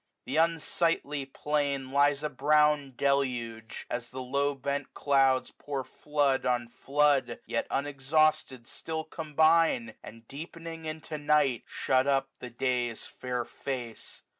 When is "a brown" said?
2.23-2.93